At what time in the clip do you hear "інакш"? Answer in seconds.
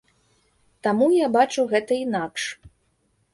2.07-2.49